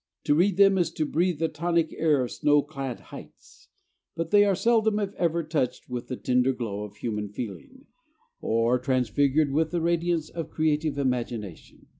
To 0.23 0.33
read 0.33 0.57
them 0.57 0.79
is 0.79 0.89
to 0.93 1.05
breathe 1.05 1.37
the 1.37 1.47
tonic 1.47 1.93
air 1.95 2.23
of 2.23 2.31
snow 2.31 2.63
clad 2.63 2.99
heights; 3.13 3.69
but 4.15 4.31
they 4.31 4.43
are 4.45 4.55
seldom 4.55 4.97
if 4.97 5.13
ever 5.13 5.43
touched 5.43 5.91
with 5.91 6.07
the 6.07 6.17
tender 6.17 6.53
glow 6.53 6.81
of 6.83 6.95
human 6.95 7.29
feeling 7.29 7.85
or 8.39 8.79
transfigured 8.79 9.51
with 9.51 9.69
the 9.69 9.79
radiance 9.79 10.29
of 10.31 10.49
creative 10.49 10.97
imagination. 10.97 11.85